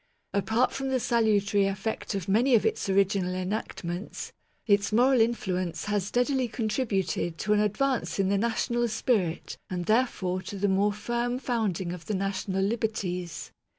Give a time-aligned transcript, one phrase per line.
[0.33, 4.33] Apart from the salutary effect of many of its original enactments,
[4.65, 10.41] its moral influence has steadily contributed to an advance in the national spirit and therefore
[10.41, 13.51] to the more firm founding of the national liberties.